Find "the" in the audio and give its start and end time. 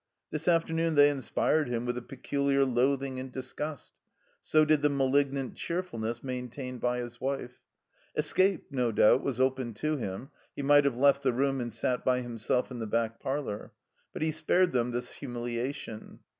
4.81-4.89, 11.21-11.33, 12.79-12.87